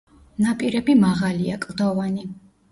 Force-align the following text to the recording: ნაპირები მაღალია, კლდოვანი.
ნაპირები 0.45 0.95
მაღალია, 1.05 1.61
კლდოვანი. 1.69 2.29